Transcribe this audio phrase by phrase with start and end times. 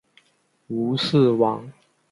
[0.67, 1.71] 吴氏亡。